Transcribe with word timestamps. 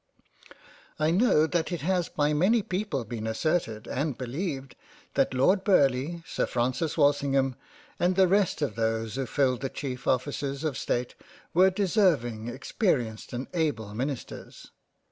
I 0.97 1.11
know 1.11 1.45
that 1.45 1.71
it 1.71 1.81
has 1.81 2.09
by 2.09 2.33
many 2.33 2.63
people 2.63 3.05
been 3.05 3.27
asserted 3.27 3.87
and 3.87 4.17
beleived 4.17 4.73
that 5.13 5.31
Lord 5.35 5.63
Burleigh, 5.63 6.23
Sir 6.25 6.47
Francis 6.47 6.97
Wal 6.97 7.13
singham, 7.13 7.53
and 7.99 8.15
the 8.15 8.27
rest 8.27 8.63
of 8.63 8.73
those 8.75 9.13
who 9.13 9.27
filled 9.27 9.61
the 9.61 9.69
cheif 9.69 10.07
offices 10.07 10.63
of 10.63 10.75
State 10.75 11.13
were 11.53 11.69
deserving, 11.69 12.47
experienced, 12.47 13.31
and 13.31 13.45
able 13.53 13.93
Ministers. 13.93 14.71